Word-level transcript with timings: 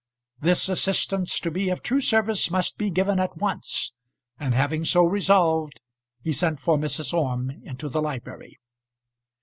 This 0.39 0.67
assistance 0.67 1.39
to 1.41 1.51
be 1.51 1.69
of 1.69 1.83
true 1.83 2.01
service 2.01 2.49
must 2.49 2.75
be 2.75 2.89
given 2.89 3.19
at 3.19 3.37
once; 3.37 3.93
and 4.39 4.55
having 4.55 4.83
so 4.83 5.03
resolved 5.03 5.79
he 6.23 6.33
sent 6.33 6.59
for 6.59 6.75
Mrs. 6.75 7.13
Orme 7.13 7.51
into 7.63 7.87
the 7.87 8.01
library. 8.01 8.57